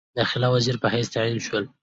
داخله 0.19 0.47
وزیر 0.55 0.75
په 0.81 0.87
حیث 0.93 1.07
تعین 1.15 1.39
شول. 1.47 1.65